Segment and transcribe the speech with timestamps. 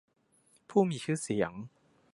[0.69, 1.51] ผู้มีชื่อเสียง